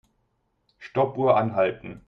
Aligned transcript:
Stoppuhr 0.79 1.35
anhalten. 1.37 1.99